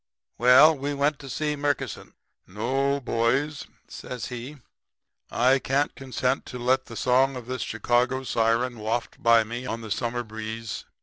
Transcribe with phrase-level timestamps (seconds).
[0.39, 2.15] "Well, we went to see Murkison.
[2.47, 4.57] "'No, boys,' says he.
[5.29, 9.81] 'I can't consent to let the song of this Chicago siren waft by me on
[9.81, 10.85] the summer breeze.